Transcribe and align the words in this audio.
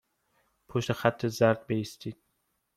پشت 0.69 0.91
خط 0.93 1.27
زرد 1.27 1.67
بایستید. 1.67 2.17